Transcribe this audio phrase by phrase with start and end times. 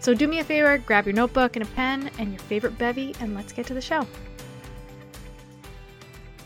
[0.00, 3.14] So do me a favor, grab your notebook and a pen and your favorite bevy,
[3.20, 4.06] and let's get to the show.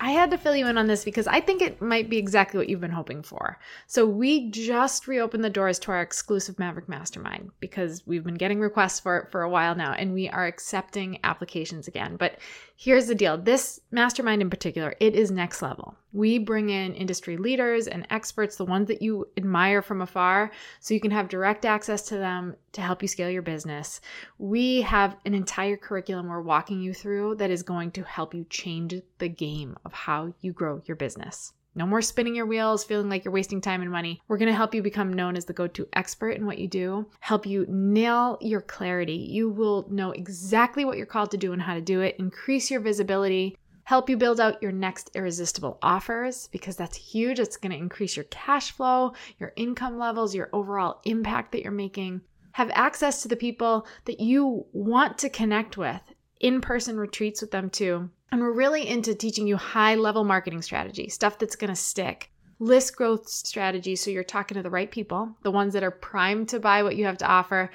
[0.00, 2.58] I had to fill you in on this because I think it might be exactly
[2.58, 3.60] what you've been hoping for.
[3.86, 8.58] So, we just reopened the doors to our exclusive Maverick Mastermind because we've been getting
[8.58, 12.16] requests for it for a while now and we are accepting applications again.
[12.16, 12.38] But
[12.74, 15.94] here's the deal this mastermind in particular, it is next level.
[16.12, 20.94] We bring in industry leaders and experts, the ones that you admire from afar, so
[20.94, 24.00] you can have direct access to them to help you scale your business.
[24.38, 28.44] We have an entire curriculum we're walking you through that is going to help you
[28.50, 31.52] change the game of how you grow your business.
[31.74, 34.20] No more spinning your wheels, feeling like you're wasting time and money.
[34.28, 36.68] We're going to help you become known as the go to expert in what you
[36.68, 39.14] do, help you nail your clarity.
[39.14, 42.70] You will know exactly what you're called to do and how to do it, increase
[42.70, 47.38] your visibility, help you build out your next irresistible offers because that's huge.
[47.38, 51.72] It's going to increase your cash flow, your income levels, your overall impact that you're
[51.72, 52.20] making.
[52.52, 56.02] Have access to the people that you want to connect with,
[56.40, 60.62] in person retreats with them too and we're really into teaching you high level marketing
[60.62, 62.31] strategy, stuff that's going to stick.
[62.62, 66.48] List growth strategy, so you're talking to the right people, the ones that are primed
[66.50, 67.68] to buy what you have to offer,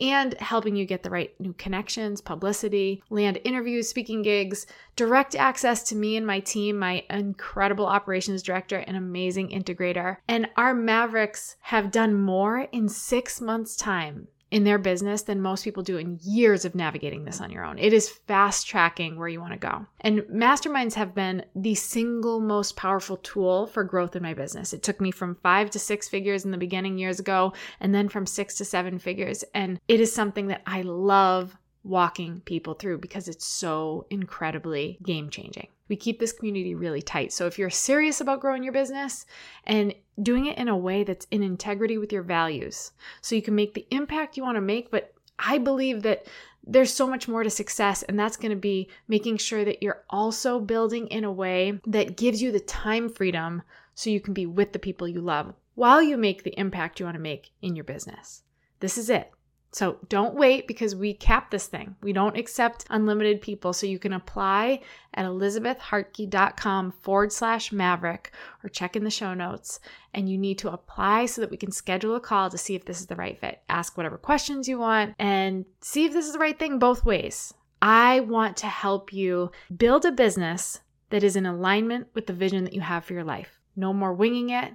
[0.00, 4.66] and helping you get the right new connections, publicity, land interviews, speaking gigs,
[4.96, 10.16] direct access to me and my team, my incredible operations director and amazing integrator.
[10.26, 15.64] And our Mavericks have done more in six months' time in their business than most
[15.64, 17.78] people do in years of navigating this on your own.
[17.78, 19.86] It is fast tracking where you want to go.
[20.02, 24.74] And masterminds have been the single most powerful tool for growth in my business.
[24.74, 28.10] It took me from five to six figures in the beginning years ago, and then
[28.10, 29.42] from six to seven figures.
[29.54, 35.30] And it is something that I love walking people through because it's so incredibly game
[35.30, 35.66] changing.
[35.88, 37.32] We keep this community really tight.
[37.32, 39.26] So if you're serious about growing your business
[39.64, 43.54] and doing it in a way that's in integrity with your values, so you can
[43.54, 46.26] make the impact you want to make, but I believe that
[46.64, 50.04] there's so much more to success, and that's going to be making sure that you're
[50.08, 53.62] also building in a way that gives you the time freedom
[53.94, 57.06] so you can be with the people you love while you make the impact you
[57.06, 58.42] want to make in your business.
[58.78, 59.32] This is it.
[59.72, 61.96] So don't wait because we cap this thing.
[62.02, 63.72] We don't accept unlimited people.
[63.72, 64.82] So you can apply
[65.14, 69.80] at elizabethhartke.com forward slash maverick or check in the show notes.
[70.12, 72.84] And you need to apply so that we can schedule a call to see if
[72.84, 73.62] this is the right fit.
[73.70, 77.54] Ask whatever questions you want and see if this is the right thing both ways.
[77.80, 82.64] I want to help you build a business that is in alignment with the vision
[82.64, 83.58] that you have for your life.
[83.74, 84.74] No more winging it.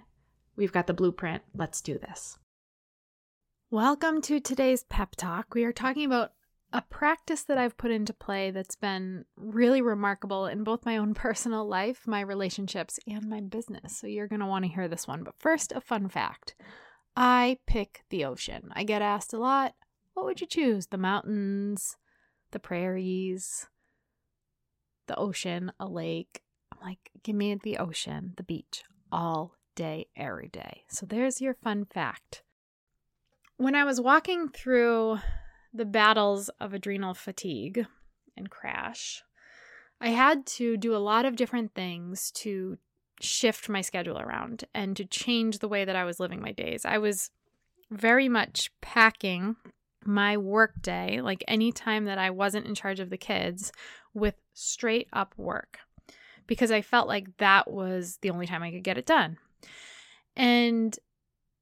[0.56, 1.44] We've got the blueprint.
[1.54, 2.40] Let's do this.
[3.70, 5.54] Welcome to today's pep talk.
[5.54, 6.32] We are talking about
[6.72, 11.14] a practice that I've put into play that's been really remarkable in both my own
[11.14, 13.98] personal life, my relationships, and my business.
[13.98, 15.22] So you're going to want to hear this one.
[15.24, 16.56] But first, a fun fact
[17.18, 18.70] I pick the ocean.
[18.72, 19.74] I get asked a lot
[20.14, 20.88] what would you choose?
[20.88, 21.98] The mountains,
[22.52, 23.68] the prairies,
[25.08, 26.42] the ocean, a lake.
[26.72, 30.86] I'm like, give me the ocean, the beach, all day, every day.
[30.88, 32.44] So there's your fun fact.
[33.58, 35.18] When I was walking through
[35.74, 37.86] the battles of adrenal fatigue
[38.36, 39.24] and crash,
[40.00, 42.78] I had to do a lot of different things to
[43.20, 46.86] shift my schedule around and to change the way that I was living my days.
[46.86, 47.32] I was
[47.90, 49.56] very much packing
[50.06, 53.72] my work day, like any time that I wasn't in charge of the kids,
[54.14, 55.80] with straight up work
[56.46, 59.38] because I felt like that was the only time I could get it done.
[60.36, 60.98] And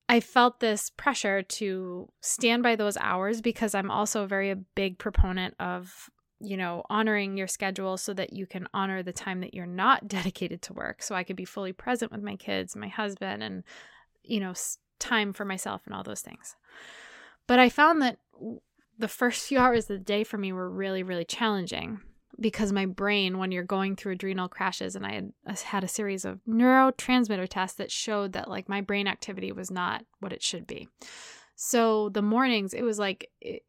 [0.08, 5.00] I felt this pressure to stand by those hours because I'm also a very big
[5.00, 6.10] proponent of
[6.40, 10.08] you know, honoring your schedule so that you can honor the time that you're not
[10.08, 11.02] dedicated to work.
[11.02, 13.64] So I could be fully present with my kids, my husband, and,
[14.24, 14.54] you know,
[15.00, 16.56] time for myself and all those things.
[17.48, 18.18] But I found that
[18.98, 22.02] the first few hours of the day for me were really, really challenging
[22.40, 25.34] because my brain, when you're going through adrenal crashes, and I had
[25.64, 30.06] had a series of neurotransmitter tests that showed that like my brain activity was not
[30.20, 30.88] what it should be.
[31.56, 33.64] So the mornings, it was like, it,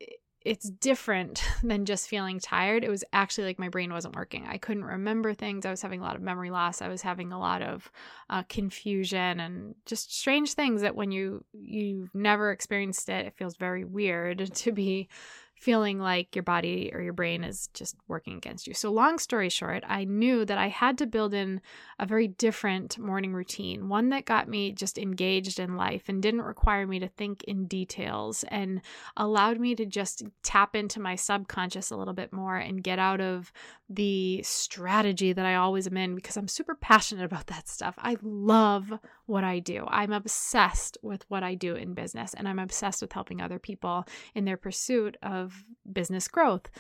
[0.47, 2.85] it's different than just feeling tired.
[2.85, 4.47] It was actually like my brain wasn't working.
[4.47, 5.67] I couldn't remember things.
[5.67, 6.81] I was having a lot of memory loss.
[6.81, 7.91] I was having a lot of
[8.31, 13.57] uh, confusion and just strange things that when you you've never experienced it, it feels
[13.57, 15.09] very weird to be
[15.57, 18.75] feeling like your body or your brain is just working against you.
[18.75, 21.63] So, long story short, I knew that I had to build in
[21.99, 26.43] a very different morning routine, one that got me just engaged in life and didn't
[26.43, 28.83] require me to think in details and
[29.17, 33.21] allowed me to just tap into my subconscious a little bit more and get out
[33.21, 33.51] of
[33.89, 37.95] the strategy that I always am in because I'm super passionate about that stuff.
[37.99, 38.93] I love
[39.27, 39.87] what I do.
[39.89, 44.05] I'm obsessed with what I do in business and I'm obsessed with helping other people
[44.35, 45.46] in their pursuit of
[45.91, 46.71] business growth.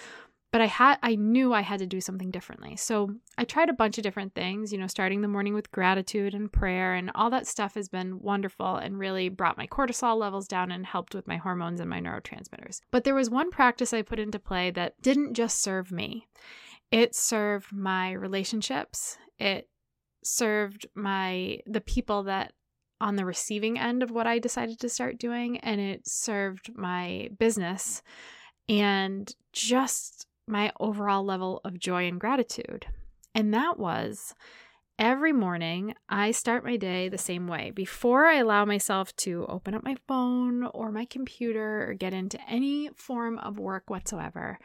[0.52, 2.76] But I had I knew I had to do something differently.
[2.76, 6.34] So I tried a bunch of different things, you know, starting the morning with gratitude
[6.34, 10.48] and prayer and all that stuff has been wonderful and really brought my cortisol levels
[10.48, 12.80] down and helped with my hormones and my neurotransmitters.
[12.90, 16.26] But there was one practice I put into play that didn't just serve me.
[16.90, 19.18] It served my relationships.
[19.38, 19.68] It
[20.22, 22.52] served my the people that
[23.00, 27.28] on the receiving end of what I decided to start doing and it served my
[27.38, 28.02] business
[28.68, 32.86] and just my overall level of joy and gratitude.
[33.34, 34.34] And that was
[34.98, 37.70] Every morning, I start my day the same way.
[37.70, 42.38] Before I allow myself to open up my phone or my computer or get into
[42.48, 44.58] any form of work whatsoever,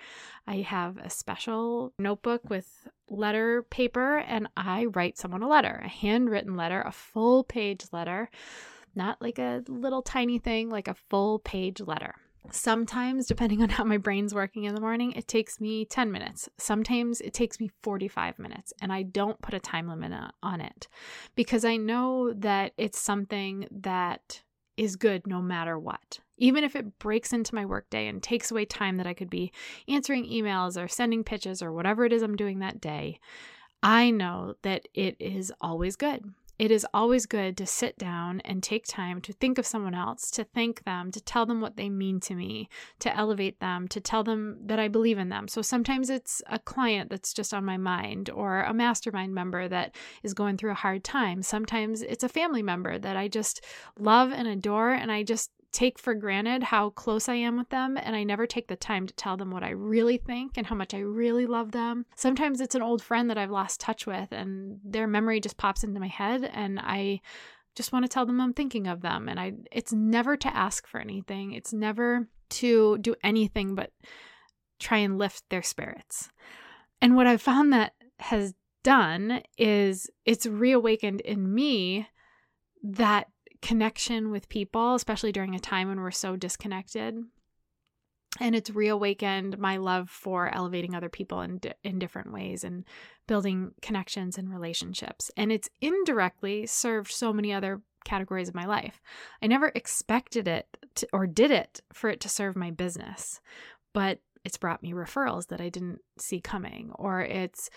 [0.48, 5.89] I have a special notebook with letter paper and I write someone a letter, a
[5.89, 8.30] handwritten letter, a full page letter,
[8.95, 12.15] not like a little tiny thing, like a full page letter.
[12.49, 16.49] Sometimes, depending on how my brain's working in the morning, it takes me 10 minutes.
[16.57, 20.11] Sometimes it takes me 45 minutes, and I don't put a time limit
[20.41, 20.88] on it
[21.35, 24.41] because I know that it's something that
[24.75, 26.19] is good no matter what.
[26.38, 29.51] Even if it breaks into my workday and takes away time that I could be
[29.88, 33.19] answering emails or sending pitches or whatever it is I'm doing that day,
[33.83, 36.33] I know that it is always good.
[36.61, 40.29] It is always good to sit down and take time to think of someone else,
[40.29, 42.69] to thank them, to tell them what they mean to me,
[42.99, 45.47] to elevate them, to tell them that I believe in them.
[45.47, 49.95] So sometimes it's a client that's just on my mind or a mastermind member that
[50.21, 51.41] is going through a hard time.
[51.41, 53.65] Sometimes it's a family member that I just
[53.97, 57.97] love and adore and I just take for granted how close I am with them,
[57.97, 60.75] and I never take the time to tell them what I really think and how
[60.75, 62.06] much I really love them.
[62.15, 65.83] Sometimes it's an old friend that I've lost touch with, and their memory just pops
[65.83, 67.21] into my head, and I
[67.75, 69.29] just want to tell them I'm thinking of them.
[69.29, 73.91] And I, it's never to ask for anything, it's never to do anything but
[74.79, 76.29] try and lift their spirits.
[77.01, 78.53] And what I've found that has
[78.83, 82.07] done is it's reawakened in me
[82.83, 83.27] that
[83.61, 87.23] connection with people, especially during a time when we're so disconnected.
[88.39, 92.85] And it's reawakened my love for elevating other people in, in different ways and
[93.27, 95.31] building connections and relationships.
[95.35, 99.01] And it's indirectly served so many other categories of my life.
[99.41, 103.41] I never expected it to, or did it for it to serve my business,
[103.93, 107.69] but it's brought me referrals that I didn't see coming, or it's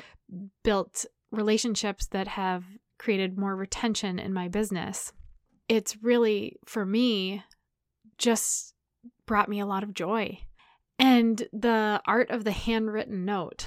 [0.62, 2.64] built relationships that have
[2.98, 5.12] created more retention in my business
[5.68, 7.42] it's really, for me,
[8.18, 8.74] just
[9.26, 10.38] brought me a lot of joy.
[10.98, 13.66] And the art of the handwritten note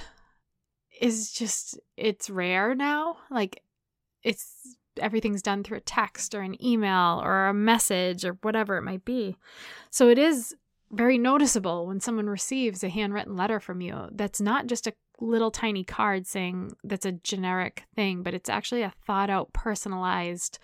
[1.00, 3.16] is just, it's rare now.
[3.30, 3.62] Like,
[4.22, 8.82] it's everything's done through a text or an email or a message or whatever it
[8.82, 9.36] might be.
[9.90, 10.54] So it is
[10.90, 15.50] very noticeable when someone receives a handwritten letter from you that's not just a little
[15.50, 20.58] tiny card saying that's a generic thing, but it's actually a thought out, personalized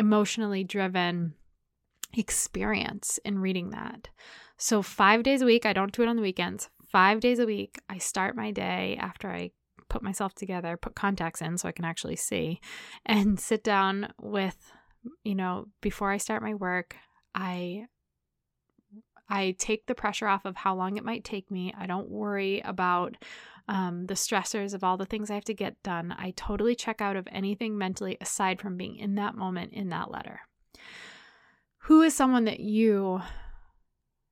[0.00, 1.34] emotionally driven
[2.14, 4.08] experience in reading that.
[4.56, 6.70] So, five days a week, I don't do it on the weekends.
[6.90, 9.50] Five days a week, I start my day after I
[9.88, 12.60] put myself together, put contacts in so I can actually see,
[13.06, 14.72] and sit down with,
[15.22, 16.96] you know, before I start my work,
[17.34, 17.84] I
[19.28, 21.72] I take the pressure off of how long it might take me.
[21.78, 23.16] I don't worry about
[23.70, 26.12] um, the stressors of all the things I have to get done.
[26.18, 30.10] I totally check out of anything mentally aside from being in that moment in that
[30.10, 30.40] letter.
[31.84, 33.22] Who is someone that you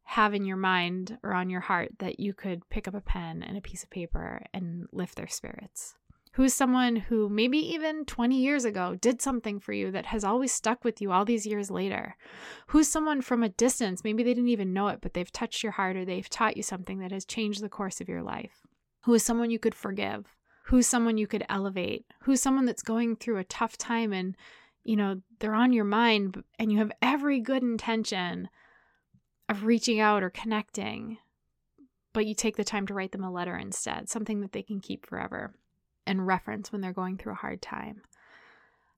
[0.02, 3.45] have in your mind or on your heart that you could pick up a pen
[3.45, 5.95] and a piece of paper and lift their spirits?
[6.33, 10.52] Who's someone who maybe even 20 years ago did something for you that has always
[10.52, 12.16] stuck with you all these years later?
[12.68, 15.73] Who's someone from a distance, maybe they didn't even know it, but they've touched your
[15.73, 18.67] heart or they've taught you something that has changed the course of your life?
[19.08, 20.36] Who is someone you could forgive?
[20.64, 22.04] Who's someone you could elevate?
[22.24, 24.36] Who's someone that's going through a tough time and,
[24.84, 28.50] you know, they're on your mind and you have every good intention
[29.48, 31.16] of reaching out or connecting,
[32.12, 34.78] but you take the time to write them a letter instead, something that they can
[34.78, 35.54] keep forever
[36.06, 38.02] and reference when they're going through a hard time.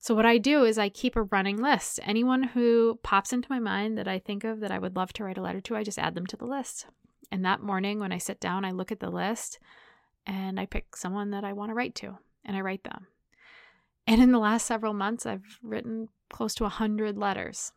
[0.01, 2.01] So, what I do is I keep a running list.
[2.03, 5.23] Anyone who pops into my mind that I think of that I would love to
[5.23, 6.87] write a letter to, I just add them to the list.
[7.31, 9.61] And that morning, when I sit down, I look at the list
[10.27, 13.07] and I pick someone that I want to write to and I write them.
[14.07, 17.73] And in the last several months, I've written close to 100 letters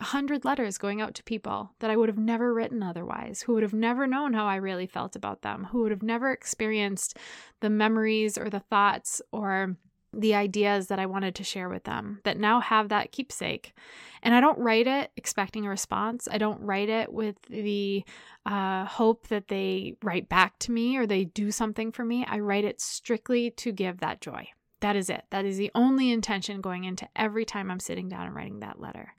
[0.00, 3.54] a hundred letters going out to people that I would have never written otherwise, who
[3.54, 7.16] would have never known how I really felt about them, who would have never experienced
[7.60, 9.76] the memories or the thoughts or
[10.12, 13.74] the ideas that I wanted to share with them that now have that keepsake.
[14.22, 16.26] And I don't write it expecting a response.
[16.30, 18.04] I don't write it with the
[18.46, 22.24] uh, hope that they write back to me or they do something for me.
[22.26, 24.48] I write it strictly to give that joy.
[24.80, 25.24] That is it.
[25.30, 28.80] That is the only intention going into every time I'm sitting down and writing that
[28.80, 29.14] letter.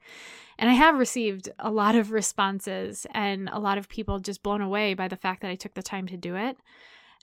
[0.58, 4.62] And I have received a lot of responses and a lot of people just blown
[4.62, 6.58] away by the fact that I took the time to do it.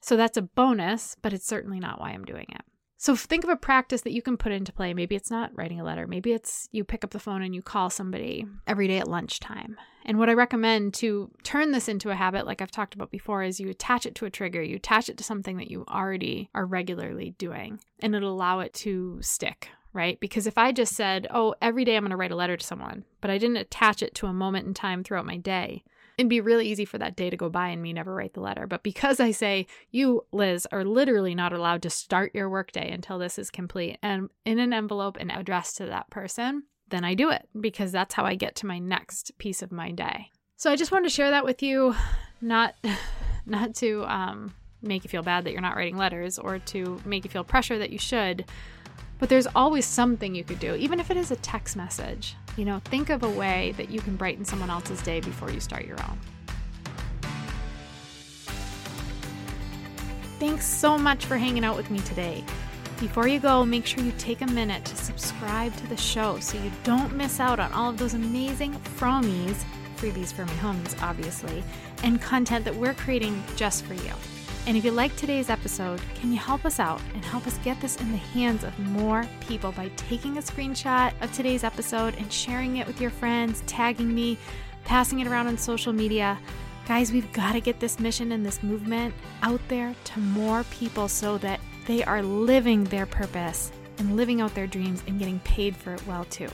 [0.02, 2.62] So that's a bonus, but it's certainly not why I'm doing it.
[2.98, 4.94] So think of a practice that you can put into play.
[4.94, 6.06] Maybe it's not writing a letter.
[6.06, 9.76] Maybe it's you pick up the phone and you call somebody every day at lunchtime.
[10.06, 13.42] And what I recommend to turn this into a habit, like I've talked about before,
[13.42, 14.62] is you attach it to a trigger.
[14.62, 18.72] You attach it to something that you already are regularly doing, and it'll allow it
[18.74, 20.18] to stick, right?
[20.20, 22.66] Because if I just said, oh, every day I'm going to write a letter to
[22.66, 25.82] someone, but I didn't attach it to a moment in time throughout my day,
[26.18, 28.40] It'd be really easy for that day to go by and me never write the
[28.40, 28.66] letter.
[28.66, 33.18] But because I say, you, Liz, are literally not allowed to start your workday until
[33.18, 37.30] this is complete and in an envelope and addressed to that person, then I do
[37.30, 40.30] it because that's how I get to my next piece of my day.
[40.56, 41.94] So I just wanted to share that with you,
[42.40, 42.74] not
[43.46, 47.24] not to um, make you feel bad that you're not writing letters or to make
[47.24, 48.44] you feel pressure that you should,
[49.18, 52.36] but there's always something you could do, even if it is a text message.
[52.56, 55.60] You know, think of a way that you can brighten someone else's day before you
[55.60, 56.18] start your own.
[60.38, 62.44] Thanks so much for hanging out with me today.
[63.00, 66.56] Before you go, make sure you take a minute to subscribe to the show so
[66.58, 69.64] you don't miss out on all of those amazing fromies,
[69.96, 71.62] freebies for my homies, obviously,
[72.02, 74.12] and content that we're creating just for you.
[74.66, 77.80] And if you like today's episode, can you help us out and help us get
[77.80, 82.32] this in the hands of more people by taking a screenshot of today's episode and
[82.32, 84.36] sharing it with your friends, tagging me,
[84.84, 86.36] passing it around on social media?
[86.88, 91.06] Guys, we've got to get this mission and this movement out there to more people
[91.06, 95.76] so that they are living their purpose and living out their dreams and getting paid
[95.76, 96.48] for it well too.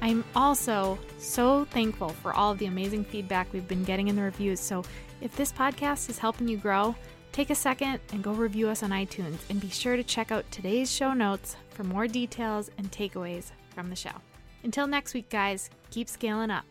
[0.00, 4.22] I'm also so thankful for all of the amazing feedback we've been getting in the
[4.22, 4.58] reviews.
[4.58, 4.84] So
[5.20, 6.94] if this podcast is helping you grow,
[7.32, 10.50] Take a second and go review us on iTunes and be sure to check out
[10.50, 14.10] today's show notes for more details and takeaways from the show.
[14.64, 16.64] Until next week, guys, keep scaling up.